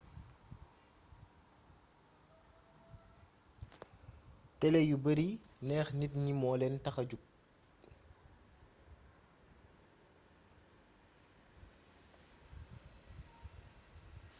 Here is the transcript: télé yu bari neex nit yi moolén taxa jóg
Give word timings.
télé 4.59 4.79
yu 4.89 4.97
bari 5.05 5.29
neex 5.67 5.87
nit 5.99 6.13
yi 6.25 6.33
moolén 6.41 6.75
taxa 6.83 7.03
jóg 7.09 7.23